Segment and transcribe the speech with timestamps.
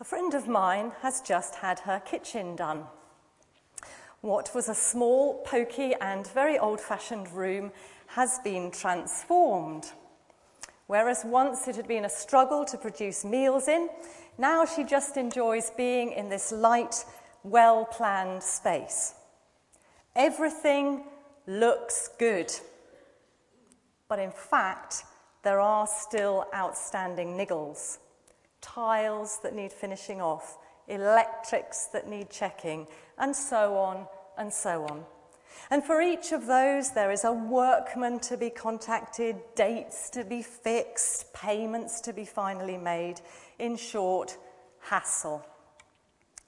[0.00, 2.82] A friend of mine has just had her kitchen done.
[4.22, 7.70] What was a small, poky, and very old fashioned room
[8.08, 9.92] has been transformed.
[10.88, 13.88] Whereas once it had been a struggle to produce meals in,
[14.36, 17.04] now she just enjoys being in this light,
[17.44, 19.14] well planned space.
[20.16, 21.04] Everything
[21.46, 22.52] looks good.
[24.08, 25.04] But in fact,
[25.44, 27.98] there are still outstanding niggles
[28.64, 32.86] tiles that need finishing off, electrics that need checking,
[33.18, 34.06] and so on
[34.38, 35.04] and so on.
[35.70, 40.42] And for each of those, there is a workman to be contacted, dates to be
[40.42, 43.20] fixed, payments to be finally made.
[43.58, 44.36] In short,
[44.80, 45.44] hassle.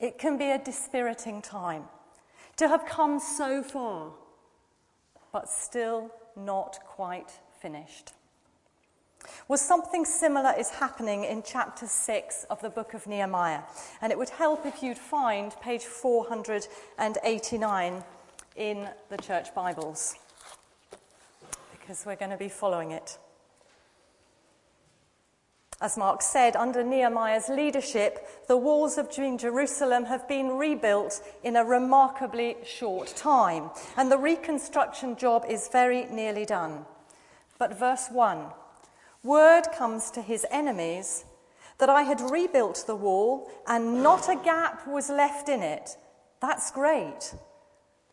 [0.00, 1.84] It can be a dispiriting time
[2.56, 4.12] to have come so far,
[5.32, 8.12] but still not quite finished.
[9.48, 13.60] Well, something similar is happening in chapter 6 of the book of Nehemiah,
[14.02, 18.04] and it would help if you'd find page 489
[18.56, 20.16] in the church Bibles,
[21.78, 23.18] because we're going to be following it.
[25.80, 31.64] As Mark said, under Nehemiah's leadership, the walls of Jerusalem have been rebuilt in a
[31.64, 36.84] remarkably short time, and the reconstruction job is very nearly done.
[37.58, 38.46] But verse 1
[39.26, 41.24] word comes to his enemies
[41.78, 45.96] that I had rebuilt the wall and not a gap was left in it.
[46.40, 47.34] That's great.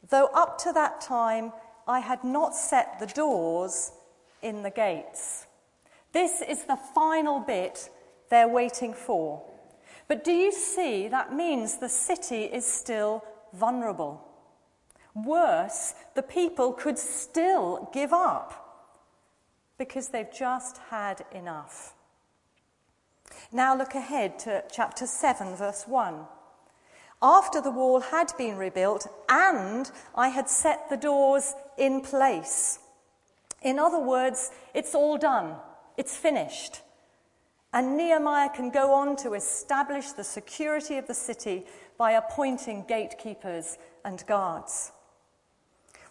[0.09, 1.53] Though up to that time
[1.87, 3.91] I had not set the doors
[4.41, 5.45] in the gates.
[6.11, 7.89] This is the final bit
[8.29, 9.43] they're waiting for.
[10.07, 14.27] But do you see that means the city is still vulnerable?
[15.15, 18.62] Worse, the people could still give up
[19.77, 21.93] because they've just had enough.
[23.51, 26.25] Now look ahead to chapter 7, verse 1.
[27.21, 32.79] After the wall had been rebuilt and I had set the doors in place.
[33.61, 35.55] In other words, it's all done,
[35.97, 36.81] it's finished.
[37.71, 41.65] And Nehemiah can go on to establish the security of the city
[41.97, 44.91] by appointing gatekeepers and guards.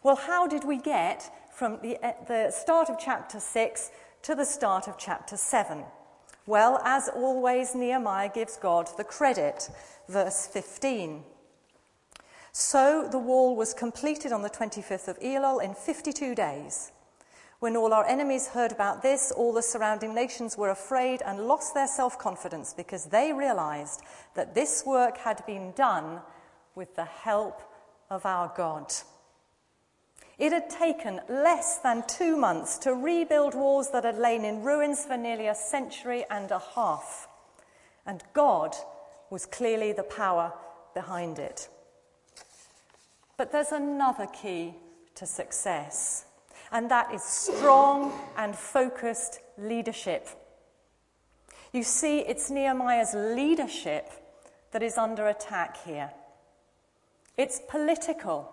[0.02, 3.90] Well, how did we get from the, eh, the start of chapter 6
[4.22, 5.84] to the start of chapter 7?
[6.46, 9.70] Well, as always, Nehemiah gives God the credit.
[10.08, 11.22] Verse 15.
[12.50, 16.92] So the wall was completed on the 25th of Elul in 52 days.
[17.60, 21.74] When all our enemies heard about this, all the surrounding nations were afraid and lost
[21.74, 24.02] their self confidence because they realized
[24.34, 26.20] that this work had been done
[26.74, 27.62] with the help
[28.10, 28.92] of our God.
[30.38, 35.04] It had taken less than two months to rebuild walls that had lain in ruins
[35.04, 37.28] for nearly a century and a half.
[38.06, 38.74] And God
[39.30, 40.52] was clearly the power
[40.94, 41.68] behind it.
[43.36, 44.74] But there's another key
[45.14, 46.24] to success,
[46.70, 50.28] and that is strong and focused leadership.
[51.72, 54.10] You see, it's Nehemiah's leadership
[54.72, 56.10] that is under attack here.
[57.36, 58.50] It's political.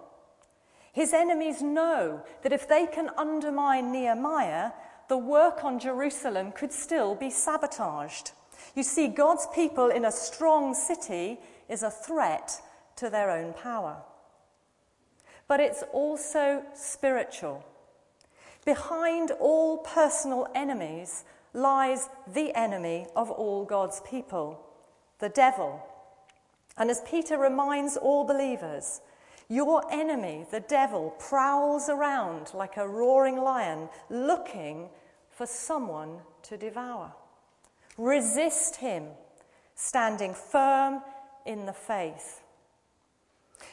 [0.99, 4.71] His enemies know that if they can undermine Nehemiah,
[5.07, 8.31] the work on Jerusalem could still be sabotaged.
[8.75, 11.39] You see, God's people in a strong city
[11.69, 12.61] is a threat
[12.97, 13.95] to their own power.
[15.47, 17.63] But it's also spiritual.
[18.65, 21.23] Behind all personal enemies
[21.53, 24.59] lies the enemy of all God's people,
[25.19, 25.81] the devil.
[26.77, 28.99] And as Peter reminds all believers,
[29.49, 34.89] your enemy, the devil, prowls around like a roaring lion looking
[35.31, 37.11] for someone to devour.
[37.97, 39.05] Resist him,
[39.75, 41.01] standing firm
[41.45, 42.41] in the faith.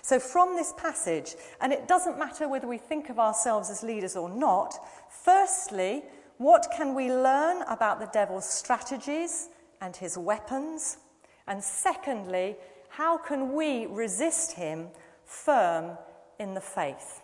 [0.02, 4.16] So, from this passage, and it doesn't matter whether we think of ourselves as leaders
[4.16, 4.74] or not,
[5.10, 6.02] firstly,
[6.38, 9.48] what can we learn about the devil's strategies
[9.80, 10.98] and his weapons?
[11.46, 12.56] And secondly,
[12.88, 14.88] how can we resist him
[15.26, 15.98] firm
[16.38, 17.20] in the faith.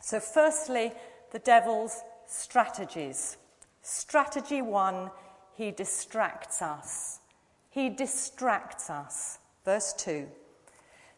[0.00, 0.92] So, firstly,
[1.32, 3.36] the devil's strategies.
[3.82, 5.10] Strategy one,
[5.54, 7.20] he distracts us.
[7.70, 9.38] He distracts us.
[9.64, 10.26] Verse 2.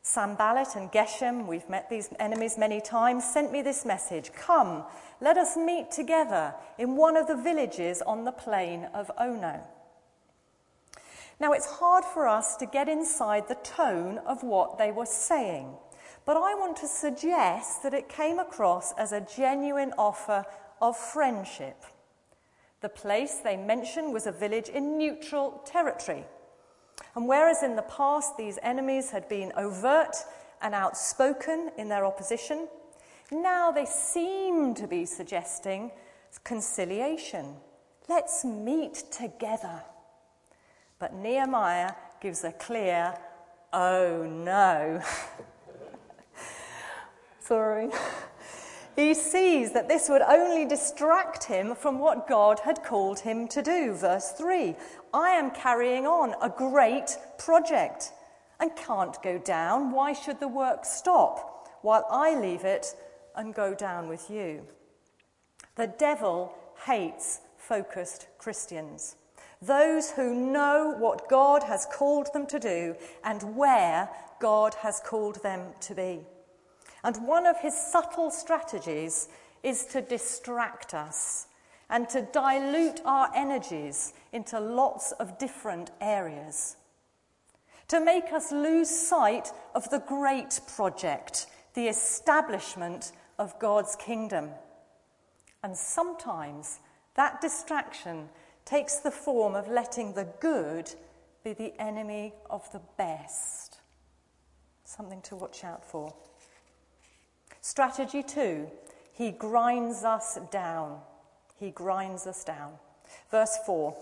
[0.02, 4.84] Sanballat and Geshem, we've met these enemies many times, sent me this message Come,
[5.20, 9.60] let us meet together in one of the villages on the plain of Ono.
[11.40, 15.74] Now, it's hard for us to get inside the tone of what they were saying.
[16.28, 20.44] But I want to suggest that it came across as a genuine offer
[20.78, 21.82] of friendship.
[22.82, 26.26] The place they mentioned was a village in neutral territory.
[27.14, 30.16] And whereas in the past these enemies had been overt
[30.60, 32.68] and outspoken in their opposition,
[33.32, 35.90] now they seem to be suggesting
[36.44, 37.54] conciliation.
[38.06, 39.82] Let's meet together.
[40.98, 43.14] But Nehemiah gives a clear,
[43.72, 45.00] oh no.
[48.98, 53.62] He sees that this would only distract him from what God had called him to
[53.62, 53.94] do.
[53.94, 54.74] Verse 3
[55.14, 58.10] I am carrying on a great project
[58.58, 59.92] and can't go down.
[59.92, 62.96] Why should the work stop while I leave it
[63.36, 64.66] and go down with you?
[65.76, 66.52] The devil
[66.84, 69.14] hates focused Christians,
[69.62, 74.08] those who know what God has called them to do and where
[74.40, 76.26] God has called them to be.
[77.08, 79.30] And one of his subtle strategies
[79.62, 81.46] is to distract us
[81.88, 86.76] and to dilute our energies into lots of different areas.
[87.88, 94.50] To make us lose sight of the great project, the establishment of God's kingdom.
[95.62, 96.78] And sometimes
[97.14, 98.28] that distraction
[98.66, 100.92] takes the form of letting the good
[101.42, 103.78] be the enemy of the best.
[104.84, 106.12] Something to watch out for.
[107.60, 108.68] Strategy two,
[109.12, 111.00] he grinds us down.
[111.58, 112.74] He grinds us down.
[113.30, 113.96] Verse four,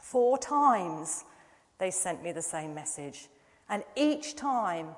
[0.00, 1.24] four times
[1.78, 3.28] they sent me the same message,
[3.68, 4.88] and each time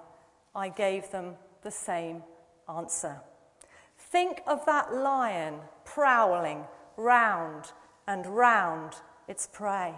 [0.55, 2.23] I gave them the same
[2.69, 3.21] answer.
[3.99, 5.55] Think of that lion
[5.85, 6.65] prowling
[6.97, 7.73] round
[8.07, 8.95] and round
[9.27, 9.95] its prey.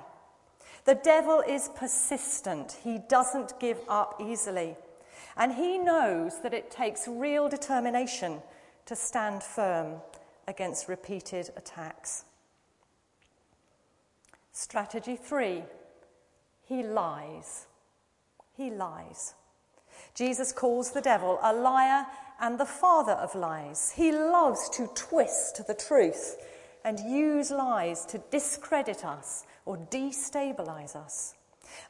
[0.85, 4.76] The devil is persistent, he doesn't give up easily.
[5.37, 8.43] And he knows that it takes real determination
[8.87, 9.97] to stand firm
[10.47, 12.25] against repeated attacks.
[14.53, 15.62] Strategy three
[16.71, 17.67] he lies.
[18.56, 19.35] He lies.
[20.15, 22.06] Jesus calls the devil a liar
[22.41, 23.93] and the father of lies.
[23.97, 26.37] He loves to twist the truth
[26.85, 31.35] and use lies to discredit us or destabilize us.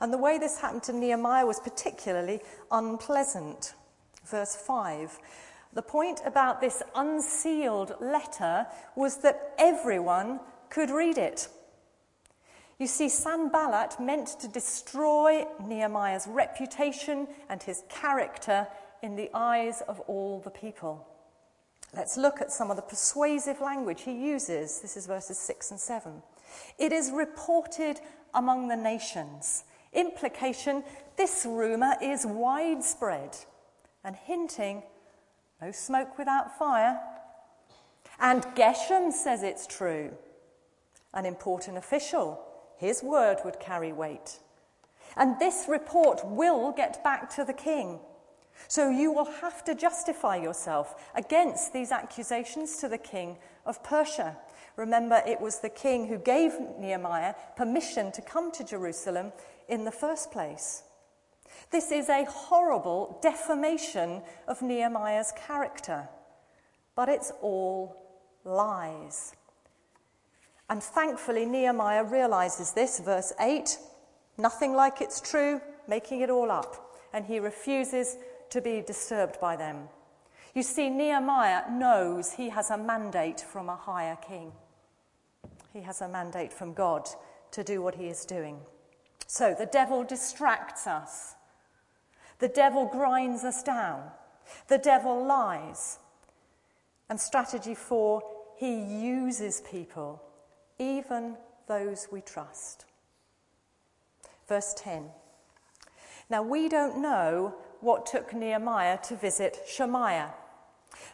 [0.00, 2.40] And the way this happened to Nehemiah was particularly
[2.70, 3.74] unpleasant.
[4.24, 5.18] Verse 5.
[5.72, 8.66] The point about this unsealed letter
[8.96, 11.48] was that everyone could read it.
[12.78, 18.66] You see, Sanballat meant to destroy Nehemiah's reputation and his character
[19.02, 21.06] in the eyes of all the people.
[21.94, 24.80] Let's look at some of the persuasive language he uses.
[24.80, 26.22] This is verses 6 and 7.
[26.78, 28.00] It is reported
[28.32, 29.64] among the nations.
[29.92, 30.84] Implication
[31.16, 33.36] this rumour is widespread
[34.04, 34.82] and hinting
[35.60, 36.98] no smoke without fire.
[38.18, 40.12] And Geshem says it's true.
[41.12, 42.40] An important official,
[42.76, 44.38] his word would carry weight.
[45.16, 47.98] And this report will get back to the king.
[48.68, 54.36] So you will have to justify yourself against these accusations to the king of Persia.
[54.76, 59.32] Remember, it was the king who gave Nehemiah permission to come to Jerusalem
[59.70, 60.82] in the first place.
[61.70, 66.08] This is a horrible defamation of Nehemiah's character,
[66.96, 67.96] but it's all
[68.44, 69.34] lies.
[70.68, 73.78] And thankfully, Nehemiah realizes this, verse 8
[74.38, 78.16] nothing like it's true, making it all up, and he refuses
[78.48, 79.88] to be disturbed by them.
[80.54, 84.52] You see, Nehemiah knows he has a mandate from a higher king.
[85.72, 87.08] He has a mandate from God
[87.52, 88.58] to do what he is doing.
[89.30, 91.36] So the devil distracts us.
[92.40, 94.10] The devil grinds us down.
[94.66, 96.00] The devil lies.
[97.08, 98.24] And strategy four,
[98.56, 100.20] he uses people,
[100.80, 101.36] even
[101.68, 102.86] those we trust.
[104.48, 105.04] Verse 10.
[106.28, 110.34] Now, we don't know what took Nehemiah to visit Shemaiah.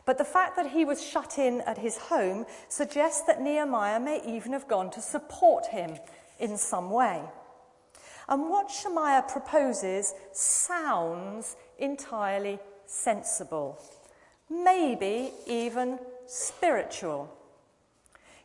[0.06, 4.22] But the fact that he was shut in at his home suggests that Nehemiah may
[4.24, 5.98] even have gone to support him
[6.40, 7.20] in some way.
[8.28, 13.78] And what Shemaiah proposes sounds entirely sensible,
[14.50, 17.32] maybe even spiritual.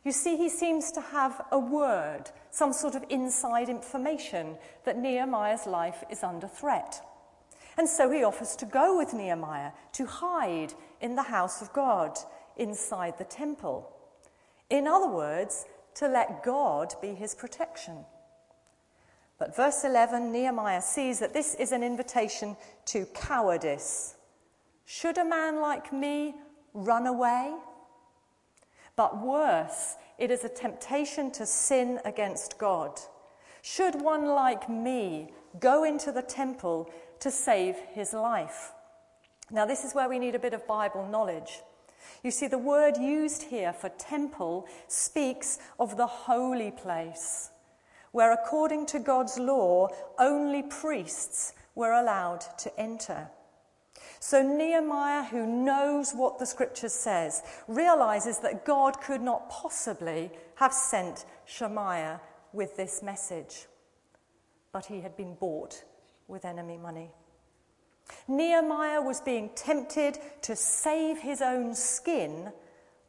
[0.04, 5.66] You see, he seems to have a word, some sort of inside information that Nehemiah's
[5.66, 7.00] life is under threat.
[7.78, 12.18] And so he offers to go with Nehemiah to hide in the house of God,
[12.56, 13.88] inside the temple.
[14.70, 18.04] In other words, to let God be his protection.
[19.42, 24.14] But verse 11, Nehemiah sees that this is an invitation to cowardice.
[24.84, 26.36] Should a man like me
[26.74, 27.52] run away?
[28.94, 33.00] But worse, it is a temptation to sin against God.
[33.62, 38.70] Should one like me go into the temple to save his life.
[39.50, 41.62] Now, this is where we need a bit of Bible knowledge.
[42.22, 47.50] You see, the word used here for temple speaks of the holy place,
[48.12, 49.88] where according to God's law,
[50.18, 53.28] only priests were allowed to enter.
[54.20, 60.72] So Nehemiah, who knows what the scripture says, realizes that God could not possibly have
[60.72, 62.20] sent Shemaiah
[62.52, 63.66] with this message.
[64.70, 65.82] But he had been bought
[66.28, 67.10] with enemy money.
[68.28, 72.52] Nehemiah was being tempted to save his own skin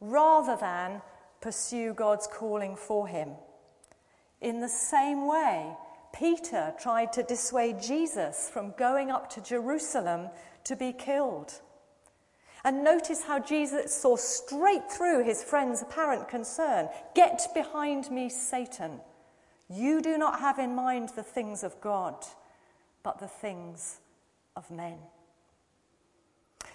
[0.00, 1.02] rather than
[1.40, 3.30] pursue God's calling for him.
[4.44, 5.74] In the same way,
[6.12, 10.28] Peter tried to dissuade Jesus from going up to Jerusalem
[10.64, 11.62] to be killed.
[12.62, 16.90] And notice how Jesus saw straight through his friend's apparent concern.
[17.14, 19.00] Get behind me, Satan.
[19.70, 22.14] You do not have in mind the things of God,
[23.02, 24.00] but the things
[24.56, 24.98] of men.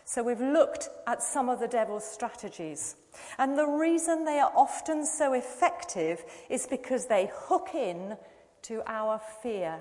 [0.10, 2.96] So we've looked at some of the devil's strategies.
[3.38, 8.18] And the reason they are often so effective is because they hook in
[8.64, 9.80] to our fear.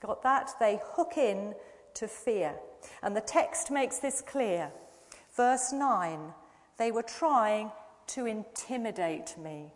[0.00, 0.52] Got that?
[0.58, 1.54] They hook in
[1.92, 2.54] to fear.
[3.02, 4.72] And the text makes this clear.
[5.36, 6.32] Verse 9,
[6.78, 7.72] they were trying
[8.06, 9.74] to intimidate me.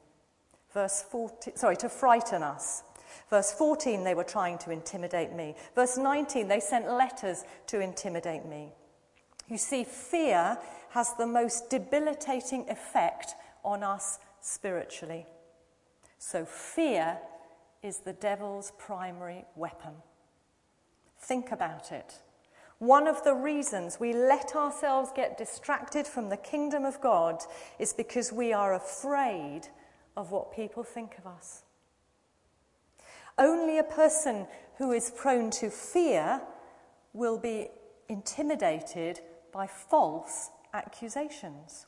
[0.73, 2.83] Verse 14, sorry, to frighten us.
[3.29, 5.55] Verse 14, they were trying to intimidate me.
[5.75, 8.73] Verse 19, they sent letters to intimidate me.
[9.49, 10.59] You see, fear
[10.91, 13.35] has the most debilitating effect
[13.65, 15.27] on us spiritually.
[16.19, 17.19] So, fear
[17.83, 19.93] is the devil's primary weapon.
[21.19, 22.21] Think about it.
[22.79, 27.43] One of the reasons we let ourselves get distracted from the kingdom of God
[27.79, 29.63] is because we are afraid
[30.17, 31.63] of what people think of us.
[33.39, 34.47] Only a person
[34.79, 36.41] who is prone to fear
[37.13, 37.69] will be
[38.09, 39.21] intimidated
[39.55, 41.87] by false accusations.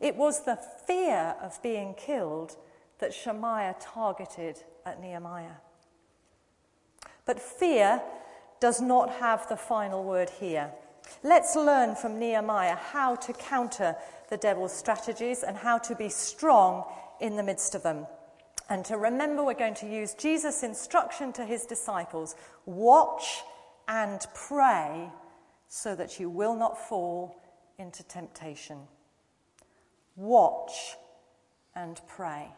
[0.00, 2.56] It was the fear of being killed
[3.00, 5.58] that Shemaiah targeted at Nehemiah.
[7.26, 8.00] But fear
[8.60, 10.70] does not have the final word here.
[11.24, 13.96] Let's learn from Nehemiah how to counter
[14.30, 16.84] the devil's strategies and how to be strong
[17.20, 18.06] in the midst of them.
[18.68, 23.42] And to remember, we're going to use Jesus' instruction to his disciples watch
[23.88, 25.10] and pray
[25.74, 27.34] so that you will not fall
[27.78, 28.76] into temptation.
[30.16, 30.96] Watch
[31.74, 32.48] and pray.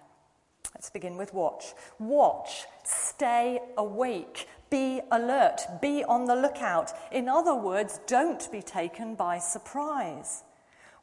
[0.75, 1.75] Let's begin with watch.
[2.01, 6.91] Watch, stay awake, be alert, be on the lookout.
[7.13, 10.43] In other words, don't be taken by surprise.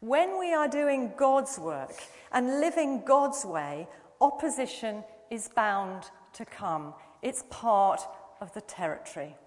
[0.02, 1.94] When we are doing God's work
[2.34, 3.88] and living God's way,
[4.20, 6.04] opposition is bound
[6.34, 6.94] to come.
[7.22, 8.02] It's part
[8.42, 9.38] of the territory.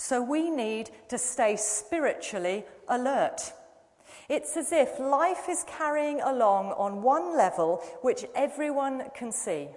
[0.00, 3.52] So we need to stay spiritually alert.
[4.30, 9.68] It's as if life is carrying along on one level which everyone can see.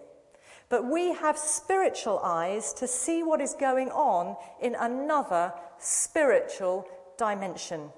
[0.70, 6.88] But we have spiritual eyes to see what is going on in another spiritual
[7.18, 7.90] dimension.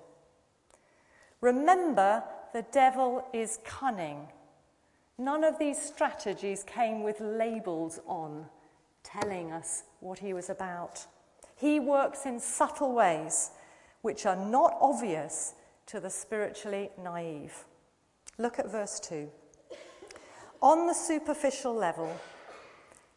[1.42, 4.30] Remember, the devil is cunning.
[5.20, 8.48] None of these strategies came with labels on,
[9.04, 11.06] telling us what he was about.
[11.56, 13.52] He works in subtle ways
[14.02, 15.54] which are not obvious
[15.88, 17.66] to the spiritually naive.
[18.38, 19.30] Look at verse 2.
[20.62, 22.16] On the superficial level,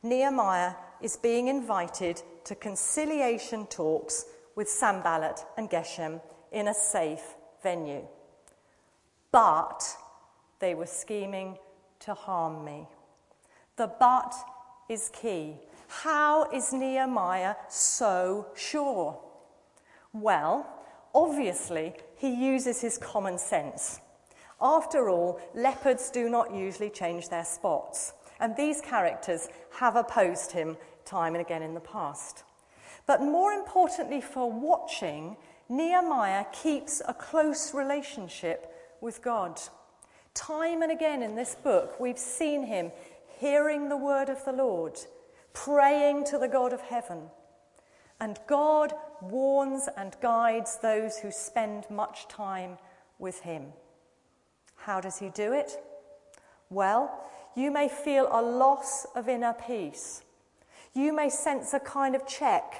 [0.02, 6.20] Nehemiah is being invited to conciliation talks with Sanballat and Geshem
[6.52, 8.06] in a safe venue.
[9.32, 9.84] But
[10.60, 11.58] they were scheming
[12.00, 12.86] to harm me.
[13.76, 14.34] The but
[14.88, 15.56] is key.
[15.88, 19.18] How is Nehemiah so sure?
[20.12, 20.68] Well,
[21.14, 24.00] obviously, he uses his common sense.
[24.60, 28.12] After all, leopards do not usually change their spots.
[28.38, 32.44] And these characters have opposed him time and again in the past.
[33.06, 35.36] But more importantly for watching,
[35.68, 39.60] Nehemiah keeps a close relationship with God.
[40.34, 42.92] Time and again in this book, we've seen him
[43.38, 44.98] hearing the word of the Lord,
[45.64, 47.22] praying to the God of heaven.
[48.20, 52.78] And God warns and guides those who spend much time
[53.18, 53.72] with him.
[54.76, 55.82] How does he do it?
[56.70, 57.24] Well,
[57.56, 60.22] you may feel a loss of inner peace.
[60.94, 62.74] You may sense a kind of check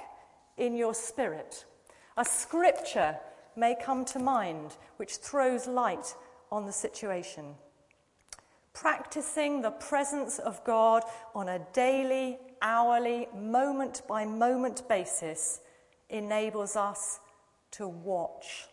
[0.57, 1.65] in your spirit.
[2.17, 3.17] A scripture
[3.57, 6.15] may come to mind which throws light
[6.53, 7.55] on the situation.
[8.73, 11.03] Practicing the presence of God
[11.35, 15.61] on a daily, hourly, moment by moment basis
[16.09, 17.21] enables us
[17.73, 18.67] to watch.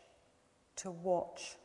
[0.78, 1.56] To watch.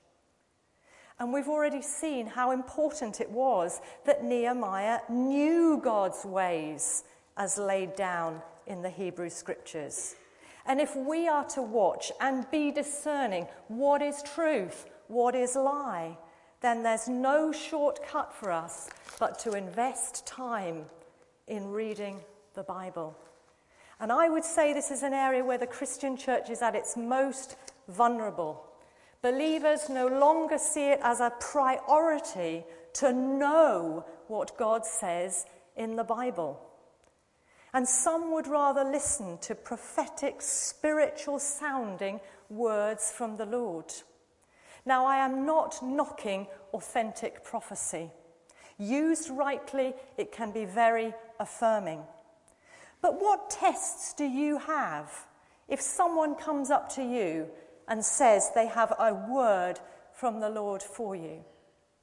[1.19, 7.05] And we've already seen how important it was that Nehemiah knew God's ways
[7.37, 10.15] as laid down in the Hebrew scriptures.
[10.67, 16.17] And if we are to watch and be discerning what is truth, what is lie,
[16.61, 20.85] then there's no shortcut for us but to invest time
[21.51, 22.21] in reading
[22.55, 23.15] the Bible.
[23.99, 26.97] And I would say this is an area where the Christian church is at its
[26.97, 27.57] most
[27.89, 28.65] vulnerable.
[29.21, 32.65] Believers no longer see it as a priority
[32.95, 35.45] to know what God says
[35.77, 36.59] in the Bible.
[37.75, 43.93] And some would rather listen to prophetic, spiritual sounding words from the Lord.
[44.87, 48.11] Now, I am not knocking authentic prophecy.
[48.81, 52.01] Used rightly, it can be very affirming.
[53.01, 55.27] But what tests do you have
[55.69, 57.47] if someone comes up to you
[57.89, 59.79] and says they have a word
[60.13, 61.45] from the Lord for you.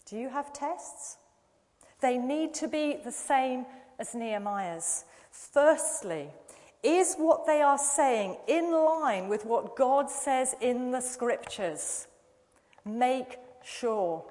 [0.05, 1.17] Do you have tests?
[2.01, 3.65] They need to be the same
[3.99, 5.05] as Nehemiah's.
[5.31, 6.29] Firstly,
[6.83, 12.07] is what they are saying in line with what God says in the scriptures?
[12.85, 14.25] Make sure.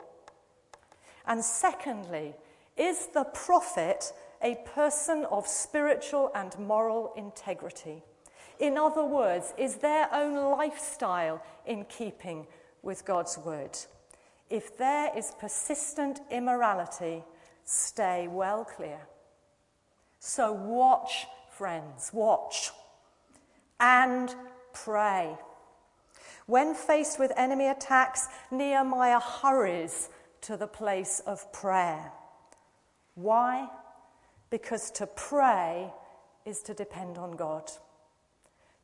[1.27, 2.35] And secondly,
[2.77, 8.03] is the prophet a person of spiritual and moral integrity?
[8.59, 12.47] In other words, is their own lifestyle in keeping
[12.83, 13.77] with God's word?
[14.49, 17.25] If there is persistent immorality,
[17.65, 19.01] stay well clear.
[20.21, 22.71] So watch, friends, watch
[23.81, 24.35] and
[24.73, 25.37] pray.
[26.47, 30.09] When faced with enemy attacks, Nehemiah hurries
[30.47, 32.13] to the place of prayer.
[33.17, 33.69] Why?
[34.49, 35.93] Because to pray
[36.45, 37.69] is to depend on God.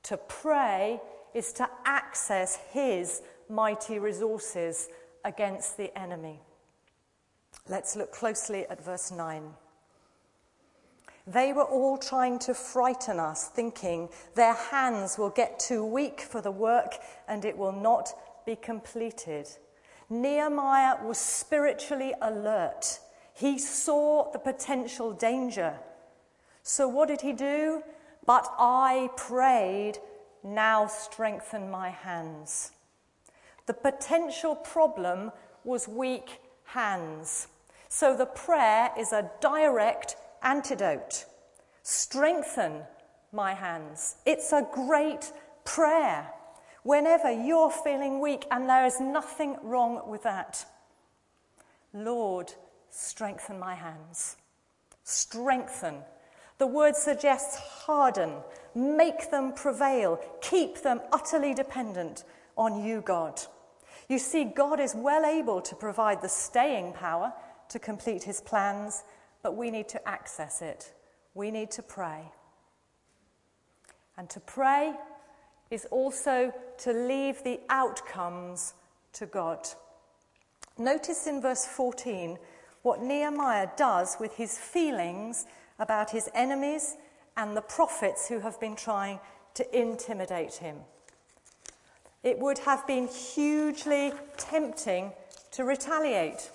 [0.05, 1.01] To pray
[1.35, 4.89] is to access his mighty resources
[5.25, 6.41] against the enemy.
[7.69, 9.45] Let's look closely at verse 9.
[11.29, 16.41] They were all trying to frighten us, thinking their hands will get too weak for
[16.41, 16.97] the work
[17.29, 18.09] and it will not
[18.45, 19.49] be completed.
[20.13, 23.01] Nehemiah was spiritually alert.
[23.33, 25.79] He saw the potential danger.
[26.63, 27.83] So, what did he do?
[28.27, 29.99] But I prayed,
[30.45, 32.73] now strengthen my hands.
[33.67, 35.33] The potential problem
[35.65, 37.49] was weak hands.
[37.89, 41.25] So the prayer is a direct antidote.
[41.83, 42.83] Strengthen
[43.33, 44.17] my hands.
[44.27, 45.33] It's a great
[45.65, 46.31] prayer
[46.83, 50.65] whenever you're feeling weak, and there is nothing wrong with that.
[51.93, 52.53] Lord,
[52.91, 54.37] strengthen my hands.
[55.05, 56.03] Strengthen
[56.63, 58.35] the word suggests harden,
[58.73, 62.23] make them prevail, keep them utterly dependent
[62.57, 63.41] on you, God.
[64.09, 67.33] You see, God is well able to provide the staying power
[67.71, 69.03] to complete his plans,
[69.43, 70.93] but we need to access it.
[71.35, 72.31] We need to pray.
[74.17, 74.95] And to pray
[75.73, 78.75] is also to leave the outcomes
[79.15, 79.67] to God.
[80.79, 82.39] Notice in verse 14
[82.83, 85.47] what Nehemiah does with his feelings
[85.79, 86.97] about his enemies
[87.37, 89.19] and the prophets who have been trying
[89.55, 90.77] to intimidate him.
[92.23, 95.13] It would have been hugely tempting
[95.53, 96.51] to retaliate,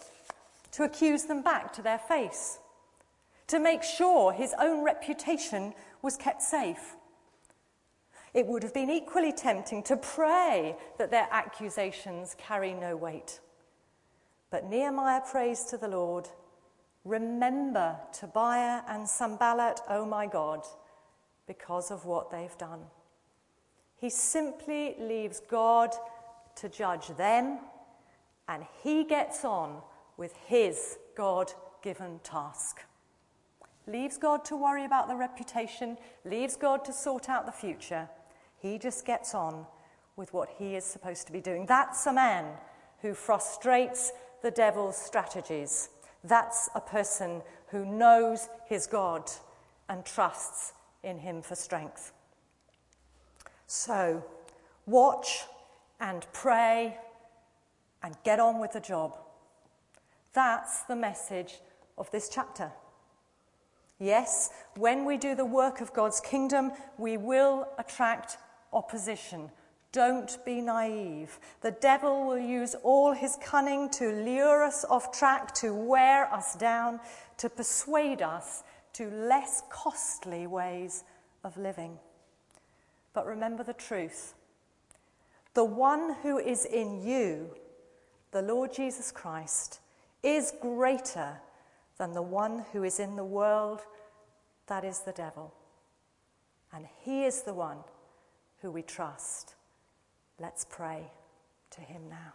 [0.74, 2.60] to accuse them back to their face,
[3.48, 6.96] to make sure his own reputation was kept safe.
[8.38, 13.40] It would have been equally tempting to pray that their accusations carry no weight.
[14.52, 16.30] But Nehemiah prays to the Lord
[17.04, 20.62] Remember Tobiah and Sanballat, oh my God,
[21.48, 22.82] because of what they've done.
[23.96, 25.96] He simply leaves God
[26.58, 27.58] to judge them,
[28.48, 29.82] and he gets on
[30.16, 32.82] with his God given task.
[33.88, 38.08] Leaves God to worry about the reputation, leaves God to sort out the future.
[38.60, 39.66] He just gets on
[40.16, 41.66] with what he is supposed to be doing.
[41.66, 42.46] That's a man
[43.02, 45.90] who frustrates the devil's strategies
[46.24, 49.30] that's a person who knows his God
[49.90, 52.12] and trusts in him for strength.
[53.66, 54.24] So,
[54.86, 55.44] watch
[56.00, 56.98] and pray
[58.04, 59.18] and get on with the job.
[60.34, 61.60] That's the message
[61.98, 62.72] of this chapter.
[64.00, 68.38] Yes, when we do the work of God's kingdom, we will attract
[68.74, 69.50] opposition.
[69.92, 71.40] Don't be naive.
[71.62, 76.56] The devil will use all his cunning to lure us off track, to wear us
[76.56, 77.00] down,
[77.38, 81.04] to persuade us to less costly ways
[81.44, 81.98] of living.
[83.14, 84.34] But remember the truth
[85.54, 87.50] the one who is in you,
[88.30, 89.80] the Lord Jesus Christ,
[90.22, 91.42] is greater
[91.98, 93.82] than the one who is in the world,
[94.68, 95.52] that is the devil.
[96.72, 97.78] And he is the one
[98.62, 99.56] who we trust.
[100.40, 101.12] Let's pray
[101.72, 102.34] to him now.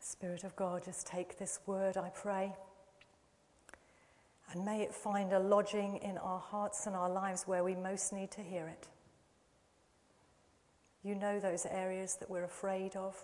[0.00, 2.52] Spirit of God, just take this word, I pray,
[4.52, 8.12] and may it find a lodging in our hearts and our lives where we most
[8.12, 8.88] need to hear it.
[11.04, 13.16] You know those areas that we're afraid of,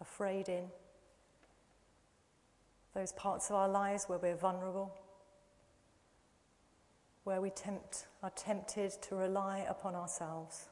[0.00, 0.64] afraid in,
[2.94, 4.94] those parts of our lives where we're vulnerable,
[7.24, 10.66] where we tempt, are tempted to rely upon ourselves.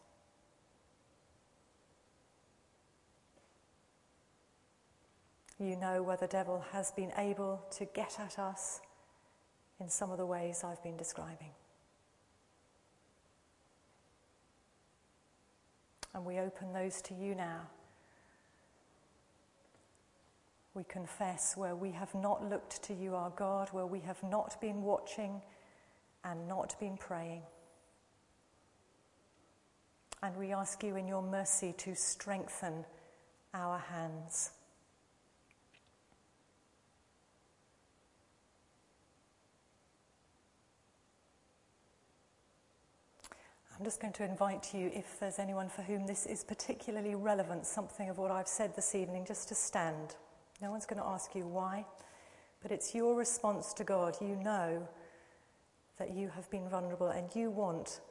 [5.59, 8.81] You know where the devil has been able to get at us
[9.83, 11.51] in some of the ways I've been describing.
[16.15, 17.63] And we open those to you now.
[20.75, 24.61] We confess where we have not looked to you, our God, where we have not
[24.61, 25.43] been watching
[26.25, 27.43] and not been praying.
[30.23, 32.85] And we ask you in your mercy to strengthen
[33.53, 34.53] our hands.
[43.83, 47.67] I'm just going to invite you, if there's anyone for whom this is particularly relevant,
[47.67, 50.15] something of what I've said this evening, just to stand.
[50.61, 51.85] No one's going to ask you why,
[52.63, 54.17] but it's your response to God.
[54.21, 54.87] You know
[55.99, 58.03] that you have been vulnerable and you want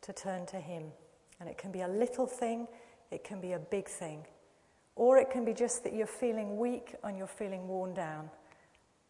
[0.00, 0.86] to turn to Him.
[1.38, 2.66] And it can be a little thing,
[3.12, 4.26] it can be a big thing,
[4.96, 8.30] or it can be just that you're feeling weak and you're feeling worn down.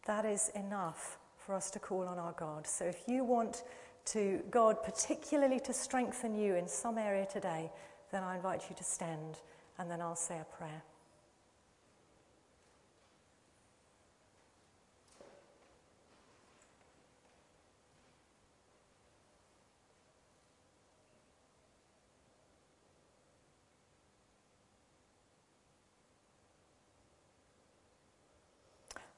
[0.05, 2.67] That is enough for us to call on our God.
[2.67, 3.63] So if you want
[4.05, 7.71] to God, particularly to strengthen you in some area today,
[8.11, 9.39] then I invite you to stand
[9.77, 10.83] and then I'll say a prayer.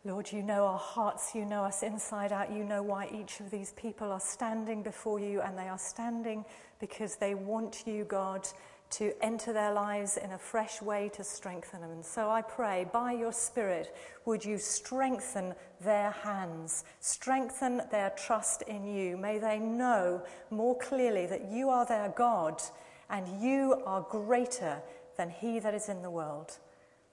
[0.05, 3.49] Lord, you know our hearts, you know us inside out, you know why each of
[3.49, 6.43] these people are standing before you, and they are standing
[6.81, 8.45] because they want you, God,
[8.89, 11.91] to enter their lives in a fresh way to strengthen them.
[11.91, 18.61] And so I pray, by your Spirit, would you strengthen their hands, strengthen their trust
[18.63, 19.15] in you.
[19.15, 22.61] May they know more clearly that you are their God
[23.09, 24.81] and you are greater
[25.15, 26.57] than he that is in the world.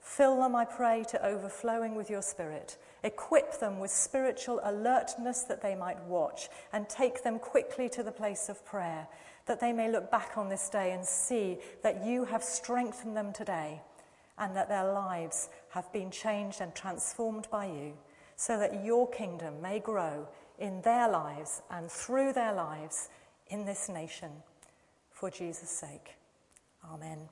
[0.01, 2.79] Fill them, I pray, to overflowing with your Spirit.
[3.05, 8.13] Equip them with spiritual alertness that they might watch, and take them quickly to the
[8.13, 9.07] place of prayer,
[9.47, 13.33] that they may look back on this day and see that you have strengthened them
[13.33, 13.81] today,
[14.39, 17.93] and that their lives have been changed and transformed by you,
[18.37, 20.27] so that your kingdom may grow
[20.59, 23.09] in their lives and through their lives
[23.49, 24.31] in this nation.
[25.11, 26.17] For Jesus' sake.
[26.91, 27.29] Amen.